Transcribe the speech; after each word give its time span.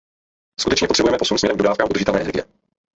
Skutečně 0.59 0.87
potřebujeme 0.87 1.17
posun 1.17 1.37
směrem 1.37 1.57
k 1.57 1.57
dodávkám 1.61 1.87
udržitelné 1.89 2.21
energie. 2.21 2.45